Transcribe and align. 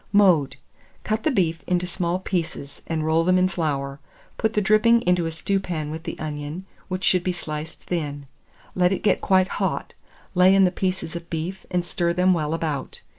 Mode. 0.11 0.55
Cut 1.03 1.21
the 1.21 1.29
beef 1.29 1.61
into 1.67 1.85
small 1.85 2.17
pieces, 2.17 2.81
and 2.87 3.05
roll 3.05 3.23
them 3.23 3.37
in 3.37 3.47
flour; 3.47 3.99
put 4.35 4.53
the 4.53 4.59
dripping 4.59 5.03
into 5.03 5.27
a 5.27 5.31
stewpan 5.31 5.91
with 5.91 6.05
the 6.05 6.17
onion, 6.17 6.65
which 6.87 7.03
should 7.03 7.23
be 7.23 7.31
sliced 7.31 7.83
thin. 7.83 8.25
Let 8.73 8.91
it 8.91 9.03
get 9.03 9.21
quite 9.21 9.47
hot; 9.61 9.93
lay 10.33 10.55
in 10.55 10.63
the 10.65 10.71
pieces 10.71 11.15
of 11.15 11.29
beef, 11.29 11.67
and 11.69 11.85
stir 11.85 12.13
them 12.13 12.33
well 12.33 12.55
about. 12.55 13.01